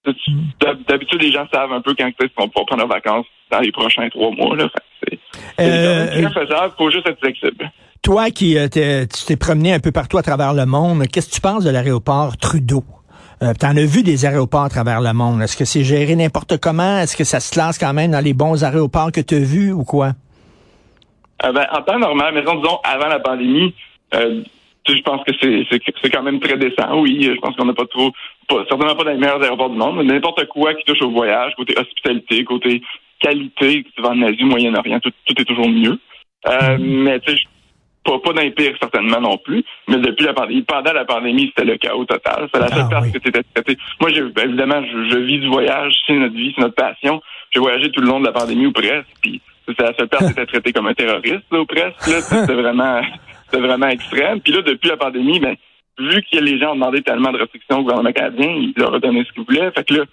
de- 0.05 0.15
d'hab- 0.59 0.83
D'habitude, 0.87 1.21
les 1.21 1.31
gens 1.31 1.47
savent 1.53 1.71
un 1.71 1.81
peu 1.81 1.93
quand 1.97 2.07
ils 2.07 2.29
vont 2.37 2.49
prendre 2.49 2.77
leurs 2.77 2.87
vacances 2.87 3.25
dans 3.51 3.59
les 3.59 3.71
prochains 3.71 4.09
trois 4.09 4.31
mois, 4.31 4.55
là. 4.57 4.67
Fait 4.69 5.15
que 5.15 5.21
c'est, 5.57 5.63
Euh, 5.63 6.05
c'est 6.11 6.33
faisable, 6.33 6.73
faut 6.77 6.89
juste 6.91 7.07
être 7.07 7.19
flexible. 7.19 7.71
Toi 8.01 8.29
qui 8.31 8.57
euh, 8.57 8.67
t'es- 8.67 9.07
tu 9.07 9.25
t'es 9.25 9.35
promené 9.35 9.73
un 9.73 9.79
peu 9.79 9.91
partout 9.91 10.17
à 10.17 10.21
travers 10.23 10.53
le 10.53 10.65
monde, 10.65 11.05
qu'est-ce 11.07 11.29
que 11.29 11.35
tu 11.35 11.41
penses 11.41 11.63
de 11.65 11.69
l'aéroport 11.69 12.37
Trudeau? 12.37 12.83
Euh, 13.43 13.53
T'en 13.59 13.75
as 13.75 13.85
vu 13.85 14.03
des 14.03 14.25
aéroports 14.25 14.63
à 14.63 14.69
travers 14.69 15.01
le 15.01 15.13
monde. 15.13 15.41
Est-ce 15.41 15.55
que 15.57 15.65
c'est 15.65 15.83
géré 15.83 16.15
n'importe 16.15 16.57
comment? 16.59 16.99
Est-ce 16.99 17.15
que 17.15 17.23
ça 17.23 17.39
se 17.39 17.51
classe 17.51 17.77
quand 17.77 17.93
même 17.93 18.11
dans 18.11 18.23
les 18.23 18.33
bons 18.33 18.63
aéroports 18.63 19.11
que 19.11 19.21
tu 19.21 19.35
as 19.35 19.39
vus 19.39 19.71
ou 19.71 19.83
quoi? 19.83 20.11
Euh, 21.45 21.51
ben, 21.53 21.65
en 21.71 21.81
temps 21.83 21.99
normal, 21.99 22.33
mais 22.33 22.41
disons 22.41 22.79
avant 22.83 23.07
la 23.07 23.19
pandémie, 23.19 23.73
euh, 24.13 24.43
je 24.87 25.01
pense 25.03 25.21
que 25.25 25.31
c'est, 25.41 26.09
quand 26.09 26.23
même 26.23 26.39
très 26.39 26.57
décent. 26.57 26.99
Oui, 26.99 27.21
je 27.23 27.39
pense 27.39 27.55
qu'on 27.55 27.65
n'a 27.65 27.73
pas 27.73 27.85
trop, 27.85 28.11
pas, 28.49 28.65
certainement 28.67 28.95
pas 28.95 29.03
dans 29.05 29.11
les 29.11 29.17
meilleurs 29.17 29.41
aéroports 29.41 29.69
du 29.69 29.77
monde, 29.77 29.97
mais 29.97 30.03
n'importe 30.03 30.45
quoi 30.47 30.73
qui 30.73 30.83
touche 30.83 31.01
au 31.01 31.11
voyage, 31.11 31.53
côté 31.55 31.75
hospitalité, 31.77 32.43
côté 32.43 32.81
qualité, 33.21 33.83
que 33.83 33.89
tu 33.95 34.01
vas 34.01 34.09
en 34.09 34.21
Asie, 34.23 34.43
Moyen-Orient, 34.43 34.99
tout, 34.99 35.11
tout 35.25 35.41
est 35.41 35.45
toujours 35.45 35.69
mieux. 35.69 35.97
Euh, 36.47 36.77
mais 36.79 37.19
tu 37.21 37.31
sais, 37.31 37.37
je- 37.37 37.47
pas, 38.03 38.19
pas 38.19 38.33
dans 38.33 38.41
les 38.41 38.51
pires 38.51 38.75
certainement 38.79 39.19
non 39.21 39.37
plus, 39.37 39.63
mais 39.87 39.97
depuis 39.97 40.25
la 40.25 40.33
pandémie, 40.33 40.61
pendant 40.63 40.93
la 40.93 41.05
pandémie, 41.05 41.47
c'était 41.47 41.69
le 41.69 41.77
chaos 41.77 42.05
total. 42.05 42.47
C'est 42.53 42.59
la 42.59 42.67
seule 42.69 42.85
Ah, 42.91 42.99
oui. 43.03 43.11
que 43.11 43.19
c'était 43.23 43.43
traité. 43.53 43.77
Moi, 43.99 44.09
j'ai, 44.13 44.21
ben, 44.21 44.47
évidemment, 44.49 44.81
je, 44.83 45.09
je 45.09 45.17
vis 45.17 45.39
du 45.39 45.47
voyage, 45.47 45.93
c'est 46.07 46.13
notre 46.13 46.35
vie, 46.35 46.53
c'est 46.55 46.61
notre 46.61 46.75
passion. 46.75 47.21
J'ai 47.51 47.59
voyagé 47.59 47.91
tout 47.91 48.01
le 48.01 48.07
long 48.07 48.19
de 48.19 48.25
la 48.25 48.31
pandémie 48.31 48.65
ou 48.67 48.71
presque, 48.71 49.07
puis 49.21 49.41
c'était 49.67 49.83
la 49.83 49.93
seule 49.93 50.07
place 50.07 50.25
qui 50.25 50.31
était 50.31 50.45
traitée 50.51 50.73
comme 50.73 50.87
un 50.87 50.93
terroriste, 50.93 51.43
là, 51.51 51.59
ou 51.59 51.65
presque. 51.65 52.07
Là, 52.07 52.21
c'était 52.21 52.53
vraiment, 52.53 53.01
c'était 53.45 53.61
vraiment 53.65 53.87
extrême. 53.87 54.39
Puis 54.41 54.53
là, 54.53 54.61
depuis 54.61 54.89
la 54.89 54.97
pandémie, 54.97 55.39
ben, 55.39 55.55
vu 55.99 56.23
que 56.31 56.37
les 56.37 56.57
gens 56.59 56.71
ont 56.71 56.75
demandé 56.75 57.01
tellement 57.01 57.31
de 57.31 57.37
restrictions 57.39 57.79
au 57.79 57.81
gouvernement 57.83 58.13
canadien, 58.13 58.47
il 58.47 58.73
leur 58.77 58.93
a 58.93 58.99
donné 58.99 59.23
ce 59.27 59.33
qu'ils 59.33 59.43
voulaient. 59.43 59.71
Fait 59.71 59.83
que 59.83 59.93
là, 59.95 60.05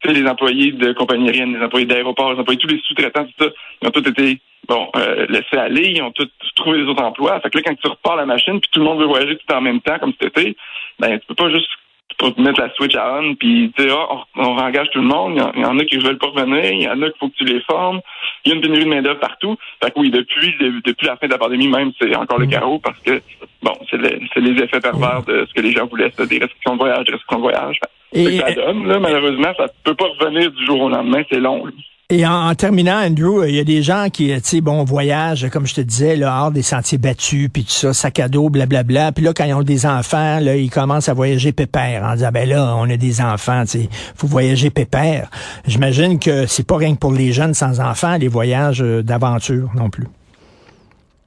tu 0.00 0.08
sais, 0.08 0.14
les 0.14 0.28
employés 0.28 0.72
de 0.72 0.92
compagnies 0.92 1.28
aériennes, 1.28 1.56
les 1.56 1.64
employés 1.64 1.86
d'aéroports, 1.86 2.32
les 2.32 2.38
employés, 2.40 2.58
tous 2.60 2.68
les 2.68 2.80
sous-traitants, 2.86 3.24
tout 3.24 3.44
ça, 3.44 3.50
ils 3.82 3.88
ont 3.88 3.90
tous 3.90 4.08
été, 4.08 4.40
bon, 4.66 4.88
euh, 4.96 5.26
laissés 5.28 5.56
aller, 5.56 5.92
ils 5.94 6.02
ont 6.02 6.12
tous 6.12 6.28
trouvé 6.56 6.82
des 6.82 6.88
autres 6.88 7.02
emplois. 7.02 7.40
Fait 7.40 7.50
que 7.50 7.58
là, 7.58 7.64
quand 7.66 7.74
tu 7.74 7.88
repars 7.88 8.16
la 8.16 8.26
machine, 8.26 8.60
puis 8.60 8.70
tout 8.72 8.80
le 8.80 8.86
monde 8.86 8.98
veut 8.98 9.06
voyager 9.06 9.36
tout 9.36 9.54
en 9.54 9.60
même 9.60 9.80
temps, 9.80 9.98
comme 9.98 10.12
cet 10.20 10.36
été, 10.36 10.56
ben, 10.98 11.18
tu 11.18 11.26
peux 11.26 11.34
pas 11.34 11.50
juste 11.50 11.68
pour 12.18 12.38
mettre 12.40 12.60
la 12.60 12.72
switch 12.74 12.96
à 12.96 13.20
on, 13.20 13.34
puis 13.36 13.72
tu 13.76 13.82
sais, 13.82 13.90
ah, 13.92 14.08
on, 14.36 14.42
on 14.42 14.58
engage 14.58 14.88
tout 14.90 15.00
le 15.00 15.06
monde. 15.06 15.40
Il 15.54 15.62
y, 15.62 15.64
en, 15.64 15.78
a 15.78 15.84
qui 15.84 15.98
veulent 15.98 16.18
pas 16.18 16.28
revenir, 16.28 16.64
il 16.64 16.82
y 16.82 16.88
en 16.88 17.00
a 17.02 17.10
qu'il 17.10 17.18
faut 17.20 17.28
que 17.28 17.36
tu 17.36 17.44
les 17.44 17.60
formes. 17.60 18.00
Il 18.44 18.48
y 18.48 18.52
a 18.52 18.56
une 18.56 18.62
pénurie 18.62 18.84
de 18.84 18.88
main-d'œuvre 18.88 19.20
partout. 19.20 19.56
Fait 19.82 19.90
que 19.90 20.00
oui, 20.00 20.10
depuis, 20.10 20.54
depuis 20.84 21.06
la 21.06 21.16
fin 21.16 21.26
de 21.26 21.32
la 21.32 21.38
pandémie 21.38 21.68
même, 21.68 21.92
c'est 22.00 22.14
encore 22.16 22.38
le 22.38 22.46
mm. 22.46 22.50
carreau 22.50 22.78
parce 22.80 22.98
que 23.00 23.22
bon, 23.62 23.72
c'est 23.90 24.00
les 24.00 24.62
effets 24.62 24.80
pervers 24.80 25.22
de 25.22 25.46
ce 25.48 25.54
que 25.54 25.60
les 25.60 25.72
gens 25.72 25.86
voulaient, 25.86 26.10
des 26.10 26.38
restrictions 26.38 26.72
de 26.72 26.78
voyage, 26.78 27.04
des 27.04 27.12
restrictions 27.12 27.38
de 27.38 27.42
voyage. 27.42 27.78
Et, 28.12 28.38
ça 28.38 28.52
donne, 28.52 28.86
là, 28.88 28.98
malheureusement, 28.98 29.52
ça 29.56 29.66
peut 29.84 29.94
pas 29.94 30.08
revenir 30.18 30.50
du 30.50 30.66
jour 30.66 30.80
au 30.80 30.88
lendemain, 30.88 31.22
c'est 31.30 31.40
long. 31.40 31.64
Et 32.10 32.26
en, 32.26 32.54
terminant, 32.54 32.96
Andrew, 33.04 33.44
il 33.46 33.54
y 33.54 33.60
a 33.60 33.64
des 33.64 33.82
gens 33.82 34.06
qui, 34.10 34.28
tu 34.28 34.40
sais, 34.42 34.60
bon, 34.62 34.82
voyagent, 34.82 35.50
comme 35.50 35.66
je 35.66 35.74
te 35.74 35.82
disais, 35.82 36.16
là, 36.16 36.44
hors 36.44 36.50
des 36.50 36.62
sentiers 36.62 36.96
battus, 36.96 37.50
puis 37.52 37.64
tout 37.64 37.70
ça, 37.70 37.92
sac 37.92 38.18
à 38.18 38.28
dos, 38.28 38.48
blablabla. 38.48 39.12
Puis 39.12 39.22
là, 39.22 39.34
quand 39.34 39.44
ils 39.44 39.52
ont 39.52 39.62
des 39.62 39.84
enfants, 39.84 40.40
là, 40.40 40.56
ils 40.56 40.70
commencent 40.70 41.10
à 41.10 41.12
voyager 41.12 41.52
pépère, 41.52 42.02
en 42.04 42.14
disant, 42.14 42.30
ben 42.32 42.48
là, 42.48 42.74
on 42.78 42.88
a 42.88 42.96
des 42.96 43.20
enfants, 43.20 43.64
tu 43.64 43.80
sais, 43.80 43.88
faut 44.16 44.26
voyager 44.26 44.70
pépère. 44.70 45.28
J'imagine 45.66 46.18
que 46.18 46.46
c'est 46.46 46.66
pas 46.66 46.78
rien 46.78 46.94
que 46.94 46.98
pour 46.98 47.12
les 47.12 47.32
jeunes 47.32 47.52
sans 47.52 47.78
enfants, 47.78 48.16
les 48.16 48.28
voyages 48.28 48.80
euh, 48.80 49.02
d'aventure 49.02 49.68
non 49.74 49.90
plus. 49.90 50.06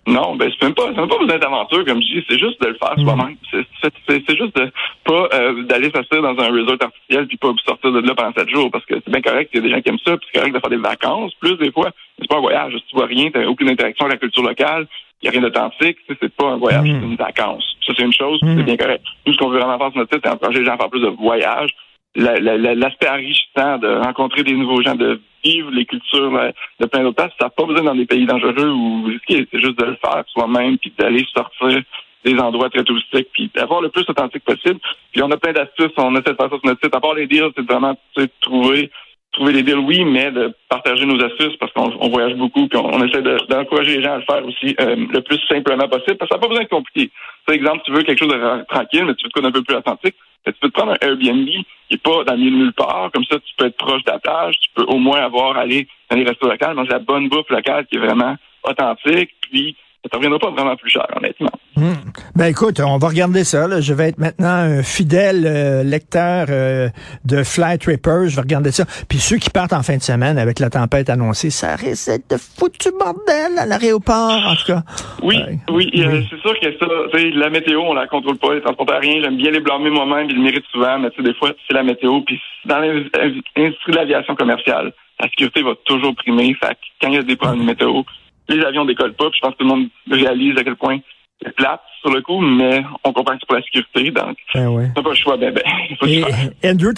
Non, 0.08 0.36
ben 0.36 0.50
c'est 0.52 0.66
même 0.66 0.74
pas, 0.74 0.86
c'est 0.88 1.00
même 1.00 1.10
pas 1.10 1.20
besoin 1.20 1.38
d'aventure 1.38 1.86
comme 1.86 2.02
je 2.02 2.08
dis, 2.08 2.26
c'est 2.28 2.40
juste 2.40 2.60
de 2.60 2.70
le 2.70 2.74
faire 2.74 2.98
mm. 2.98 3.04
soi-même. 3.04 3.38
C'est 3.52 4.36
juste 4.36 4.56
de 4.56 4.72
pas 5.12 5.30
euh, 5.34 5.64
d'aller 5.64 5.90
dans 5.90 6.40
un 6.40 6.52
resort 6.52 6.78
artificiel 6.80 7.28
puis 7.28 7.38
pas 7.38 7.52
sortir 7.66 7.92
de 7.92 8.00
là 8.00 8.16
pendant 8.16 8.34
sept 8.34 8.50
jours 8.50 8.72
parce 8.72 8.86
que 8.86 8.96
c'est 8.96 9.10
bien 9.10 9.22
correct, 9.22 9.50
il 9.54 9.58
y 9.58 9.60
a 9.60 9.64
des 9.64 9.74
gens 9.74 9.82
qui 9.82 9.90
aiment 9.90 10.06
ça, 10.06 10.18
puis 10.18 10.28
c'est 10.32 10.40
correct 10.40 10.54
de 10.54 10.60
faire 10.60 10.70
des 10.70 10.78
vacances. 10.78 11.34
Plus 11.40 11.58
des 11.58 11.72
fois, 11.72 11.92
c'est 12.20 12.28
pas 12.28 12.38
un 12.38 12.42
voyage, 12.42 12.74
tu 12.74 12.96
vois 12.96 13.08
rien, 13.08 13.30
t'as 13.32 13.46
aucune 13.46 13.70
interaction 13.70 14.06
avec 14.06 14.22
la 14.22 14.28
culture 14.28 14.44
locale, 14.44 14.88
il 15.22 15.26
y 15.26 15.30
a 15.30 15.32
rien 15.32 15.42
d'authentique, 15.42 15.98
c'est 16.08 16.36
pas 16.36 16.50
un 16.52 16.58
voyage, 16.58 16.88
mm. 16.88 17.00
c'est 17.00 17.08
une 17.08 17.16
vacance. 17.16 17.64
Ça 17.86 17.94
c'est 17.98 18.04
une 18.04 18.14
chose, 18.14 18.40
c'est 18.42 18.48
mm. 18.48 18.64
bien 18.64 18.78
correct. 18.78 19.04
Nous 19.26 19.34
ce 19.34 19.38
qu'on 19.38 19.50
veut 19.50 19.60
vraiment 19.60 19.78
faire 19.78 19.92
sur 19.92 20.00
notre 20.00 20.14
site, 20.14 20.24
c'est 20.24 20.32
encourager 20.32 20.60
les 20.60 20.66
gens 20.66 20.76
à 20.76 20.78
faire 20.78 20.90
plus 20.90 21.02
de 21.02 21.10
voyages 21.10 21.72
l'aspect 22.16 23.10
enrichissant 23.10 23.78
de 23.78 23.88
rencontrer 24.04 24.44
des 24.44 24.54
nouveaux 24.54 24.82
gens, 24.82 24.96
de 24.96 25.22
vivre 25.46 25.72
les 25.72 25.86
cultures 25.86 26.52
de 26.80 26.86
plein 26.86 27.04
d'autres 27.04 27.16
places, 27.16 27.32
ça 27.40 27.46
n'a 27.46 27.50
pas 27.50 27.64
besoin 27.64 27.84
dans 27.84 27.96
des 27.96 28.06
pays 28.06 28.26
dangereux 28.26 28.70
ou. 28.70 29.10
C'est 29.30 29.48
juste 29.54 29.80
de 29.80 29.86
le 29.86 29.98
faire 30.04 30.24
soi-même, 30.28 30.78
puis 30.78 30.94
d'aller 30.98 31.26
sortir 31.34 31.82
des 32.24 32.38
endroits 32.38 32.70
très 32.70 32.84
touristiques, 32.84 33.30
puis 33.34 33.50
d'avoir 33.54 33.82
le 33.82 33.90
plus 33.90 34.06
authentique 34.08 34.44
possible. 34.44 34.80
Puis 35.12 35.22
on 35.22 35.32
a 35.32 35.38
plein 35.38 35.54
d'astuces, 35.54 35.92
on 35.98 36.14
essaie 36.14 36.32
de 36.32 36.36
faire 36.36 36.50
ça 36.50 36.58
sur 36.58 36.66
notre 36.66 36.82
site. 36.84 36.96
À 36.96 37.00
part 37.00 37.16
les 37.16 37.28
deals, 37.28 37.52
c'est 37.56 37.66
vraiment 37.66 37.98
de 38.16 38.28
trouver 38.42 38.92
trouver 39.32 39.54
des 39.54 39.64
deals, 39.64 39.78
oui, 39.78 40.04
mais 40.04 40.32
de 40.32 40.54
partager 40.70 41.06
nos 41.06 41.22
astuces 41.24 41.56
parce 41.58 41.72
qu'on 41.72 42.10
voyage 42.10 42.36
beaucoup, 42.36 42.68
puis 42.68 42.78
on, 42.78 43.06
essaie 43.06 43.22
d'encourager 43.22 43.98
les 43.98 44.04
gens 44.04 44.14
à 44.14 44.18
le 44.18 44.24
faire 44.24 44.46
aussi 44.46 44.76
euh, 44.82 44.96
le 45.10 45.22
plus 45.22 45.40
simplement 45.48 45.88
possible, 45.88 46.18
parce 46.18 46.30
que 46.30 46.34
ça 46.34 46.36
n'a 46.36 46.42
pas 46.42 46.48
besoin 46.48 46.64
de 46.64 46.70
compliqué. 46.70 47.12
Par 47.46 47.56
exemple, 47.56 47.82
tu 47.86 47.92
veux 47.92 48.04
quelque 48.04 48.20
chose 48.20 48.34
de 48.34 48.66
tranquille, 48.66 49.06
mais 49.06 49.16
tu 49.16 49.26
veux 49.26 49.32
te 49.32 49.48
un 49.48 49.52
peu 49.52 49.64
plus 49.64 49.76
authentique, 49.76 50.16
tu 50.46 50.52
peux 50.60 50.70
te 50.70 50.74
prendre 50.74 50.92
un 50.94 51.08
Airbnb 51.08 51.48
qui 51.48 51.66
n'est 51.92 51.98
pas 51.98 52.24
dans 52.26 52.34
le 52.34 52.40
milieu 52.40 52.58
nulle 52.58 52.74
part, 52.74 53.10
comme 53.14 53.24
ça 53.26 53.38
tu 53.40 53.54
peux 53.58 53.68
être 53.68 53.78
proche 53.78 54.04
de 54.04 54.12
la 54.12 54.52
tu 54.52 54.70
peux 54.76 54.84
au 54.84 54.98
moins 54.98 55.22
avoir 55.22 55.58
aller 55.58 55.88
dans 56.10 56.18
les 56.18 56.24
restos 56.24 56.50
locaux, 56.50 56.74
manger 56.74 56.92
la 56.92 57.00
bonne 57.00 57.30
bouffe 57.30 57.50
locale 57.50 57.86
qui 57.86 57.96
est 57.96 58.00
vraiment 58.00 58.36
authentique, 58.64 59.32
puis 59.42 59.76
ça 60.04 60.10
ne 60.14 60.18
reviendra 60.18 60.40
pas 60.40 60.50
vraiment 60.50 60.76
plus 60.76 60.90
cher, 60.90 61.06
honnêtement. 61.16 61.52
Hmm. 61.76 61.94
Ben 62.36 62.48
écoute, 62.48 62.80
on 62.80 62.98
va 62.98 63.08
regarder 63.08 63.44
ça. 63.44 63.68
Là. 63.68 63.82
Je 63.82 63.94
vais 63.94 64.10
être 64.10 64.18
maintenant 64.18 64.50
un 64.50 64.82
fidèle 64.82 65.46
euh, 65.46 65.84
lecteur 65.84 66.48
euh, 66.50 66.90
de 67.24 67.44
Flight 67.44 67.82
Trippers. 67.82 68.30
Je 68.30 68.36
vais 68.36 68.42
regarder 68.42 68.72
ça. 68.72 68.86
Puis 69.08 69.20
ceux 69.20 69.38
qui 69.38 69.52
partent 69.52 69.74
en 69.74 69.84
fin 69.84 69.98
de 69.98 70.02
semaine 70.02 70.40
avec 70.40 70.60
la 70.60 70.72
tempête 70.72 71.10
annoncée, 71.12 71.52
ça 71.52 71.76
risque 71.76 72.10
de 72.30 72.38
foutu 72.38 72.90
bordel 72.92 73.60
à 73.60 73.68
l'aéroport, 73.68 74.42
en 74.48 74.56
tout 74.56 74.74
cas. 74.74 74.82
Oui, 75.22 75.38
oui, 75.70 75.92
euh, 75.98 76.24
c'est 76.30 76.40
sûr 76.42 76.60
que 76.60 76.78
ça, 76.80 76.88
la 77.36 77.50
météo, 77.52 77.82
on 77.82 77.94
la 77.94 78.08
contrôle 78.08 78.38
pas, 78.38 78.56
les 78.56 78.62
transports 78.62 78.88
rien. 79.00 79.22
J'aime 79.22 79.38
bien 79.38 79.52
les 79.52 79.60
blâmer 79.60 79.92
moi-même, 79.92 80.30
ils 80.30 80.36
le 80.36 80.42
méritent 80.42 80.66
souvent, 80.72 80.98
mais 80.98 81.10
des 81.24 81.34
fois, 81.36 81.52
c'est 81.68 81.74
la 81.76 81.84
météo. 81.84 82.22
Puis 82.22 82.42
dans 82.66 82.80
l'industrie 82.80 83.92
de 83.92 83.96
l'aviation 83.96 84.36
commerciale, 84.36 84.94
la 85.20 85.30
sécurité 85.30 85.62
va 85.62 85.74
toujours 85.86 86.16
primer. 86.16 86.56
Fait 86.56 86.76
quand 87.00 87.10
il 87.10 87.16
y 87.16 87.18
a 87.18 87.24
des 87.24 87.36
problèmes 87.36 87.62
de 87.62 87.66
météo, 87.66 88.02
les 88.50 88.64
avions 88.64 88.86
décollent 88.86 89.14
pas. 89.14 89.30
je 89.34 89.40
pense 89.40 89.52
que 89.52 89.58
tout 89.58 89.64
le 89.64 89.70
monde 89.70 89.88
réalise 90.10 90.58
à 90.58 90.64
quel 90.64 90.76
point 90.76 91.00
c'est 91.42 91.56
plate 91.56 91.82
sur 92.02 92.12
le 92.12 92.22
coup, 92.22 92.40
mais 92.40 92.84
on 93.04 93.14
comprend 93.14 93.34
que 93.34 93.40
c'est 93.42 93.48
pour 93.48 93.56
la 93.56 93.64
sécurité. 93.64 94.12
Donc, 94.12 94.38
ben 94.54 94.94
pas 94.94 95.10
le 95.10 95.16
choix. 95.16 95.38
Ben, 95.38 95.54
ben, 95.54 95.64
Andrew, 96.64 96.94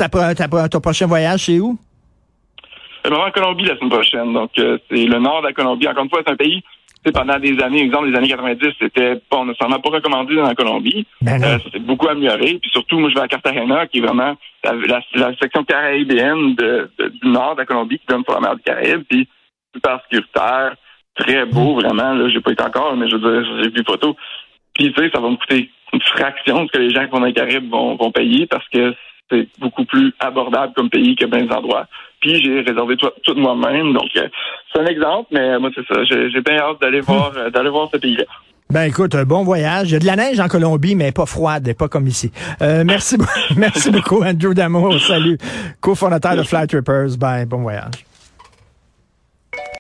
ton 0.70 0.80
prochain 0.80 1.08
voyage, 1.08 1.46
c'est 1.46 1.60
où? 1.60 1.78
Je 3.06 3.10
vais 3.10 3.16
en 3.16 3.32
Colombie 3.32 3.66
la 3.66 3.76
semaine 3.76 3.90
prochaine. 3.90 4.34
Donc, 4.34 4.52
euh, 4.58 4.78
c'est 4.90 5.06
le 5.06 5.20
nord 5.20 5.42
de 5.42 5.48
la 5.48 5.54
Colombie. 5.54 5.88
Encore 5.88 6.04
une 6.04 6.10
fois, 6.10 6.22
c'est 6.26 6.32
un 6.32 6.38
pays 6.38 6.64
pendant 7.12 7.38
des 7.40 7.60
années, 7.62 7.82
exemple, 7.82 8.10
les 8.10 8.18
années 8.18 8.30
90, 8.30 8.76
c'était 8.80 9.16
pas 9.30 9.44
nécessairement 9.44 9.80
pas 9.80 9.90
recommandé 9.90 10.36
dans 10.36 10.48
la 10.48 10.56
Colombie. 10.56 11.06
Ben 11.22 11.42
euh, 11.44 11.60
ça 11.60 11.72
s'est 11.72 11.80
beaucoup 11.80 12.08
amélioré. 12.08 12.60
Puis 12.62 12.72
surtout, 12.72 13.00
moi, 13.00 13.10
je 13.10 13.16
vais 13.16 13.22
à 13.22 13.28
Cartagena, 13.28 13.88
qui 13.88 13.98
est 13.98 14.02
vraiment 14.02 14.36
la, 14.64 15.32
section 15.42 15.64
caribéenne 15.66 16.56
de, 16.56 16.90
du 17.22 17.28
nord 17.28 17.56
de 17.56 17.62
la 17.62 17.66
Colombie, 17.66 18.00
qui 18.00 18.06
donne 18.08 18.24
sur 18.24 18.34
la 18.34 18.40
mer 18.40 18.56
du 18.56 18.62
Caraïbe, 18.62 19.04
puis 19.10 19.28
super 19.76 20.00
sécuritaire, 20.04 20.76
très 21.16 21.46
beau, 21.46 21.76
vraiment. 21.76 22.14
Là, 22.14 22.30
j'ai 22.30 22.42
pas 22.42 22.52
été 22.52 22.64
encore, 22.64 22.96
mais 22.96 23.10
je 23.10 23.16
veux 23.16 23.42
dire, 23.42 23.58
j'ai 23.62 23.70
vu 23.70 23.84
photos. 23.86 24.16
Puis, 24.74 24.92
tu 24.94 25.04
sais, 25.04 25.10
ça 25.14 25.22
va 25.22 25.30
me 25.30 25.36
coûter 25.36 25.70
une 25.94 26.02
fraction 26.02 26.64
de 26.64 26.68
ce 26.68 26.72
que 26.72 26.80
les 26.80 26.90
gens 26.90 27.06
qui 27.06 27.12
vont 27.12 27.20
dans 27.20 27.26
les 27.26 27.34
Caraïbes 27.34 27.70
vont, 27.70 27.96
vont 27.96 28.12
payer 28.12 28.48
parce 28.48 28.68
que 28.70 28.94
c'est 29.32 29.48
beaucoup 29.60 29.86
plus 29.86 30.14
abordable 30.20 30.74
comme 30.76 30.90
pays 30.90 31.16
que 31.16 31.26
bien 31.26 31.44
des 31.44 31.52
endroits. 31.52 31.88
Puis, 32.22 32.44
j'ai 32.44 32.62
réservé 32.62 32.98
tout, 32.98 33.10
tout 33.24 33.36
moi-même. 33.36 33.94
Donc, 33.94 34.10
euh, 34.16 34.28
c'est 34.72 34.82
un 34.82 34.86
exemple, 34.86 35.28
mais 35.32 35.60
moi, 35.60 35.70
c'est 35.76 35.86
ça. 35.88 36.04
J'ai 36.04 36.42
bien 36.42 36.58
hâte 36.58 36.82
d'aller 36.82 37.02
voir, 37.02 37.32
euh, 37.36 37.50
d'aller 37.50 37.70
voir 37.70 37.90
ce 37.92 37.98
pays-là. 37.98 38.26
Ben 38.74 38.84
écoute, 38.84 39.16
bon 39.28 39.44
voyage. 39.44 39.92
Il 39.92 39.94
y 39.94 39.96
a 39.98 40.00
de 40.00 40.06
la 40.06 40.16
neige 40.16 40.40
en 40.40 40.48
Colombie, 40.48 40.96
mais 40.96 41.12
pas 41.12 41.28
froide, 41.28 41.76
pas 41.78 41.88
comme 41.88 42.08
ici. 42.08 42.32
Euh, 42.62 42.84
merci, 42.84 43.18
merci 43.56 43.92
beaucoup, 43.92 44.24
Andrew 44.24 44.56
Damour. 44.56 45.00
Salut, 45.00 45.38
cofondateur 45.80 46.36
de 46.36 46.42
Flight 46.42 46.70
Trippers. 46.70 47.18
Bye, 47.20 47.46
bon 47.46 47.62
voyage. 47.62 48.04